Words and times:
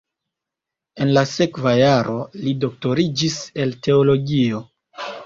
En 1.05 1.11
la 1.17 1.23
sekva 1.31 1.73
jaro 1.79 2.15
li 2.45 2.53
doktoriĝis 2.63 3.37
el 3.65 3.77
teologio. 3.89 4.63